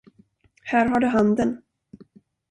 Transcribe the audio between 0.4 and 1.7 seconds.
Här har du handen!